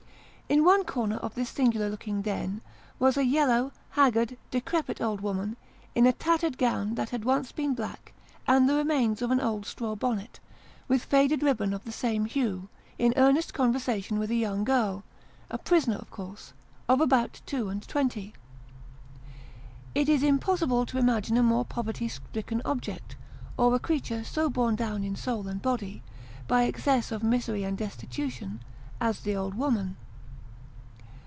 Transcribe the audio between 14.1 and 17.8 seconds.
with a young girl a prisoner, of course of about two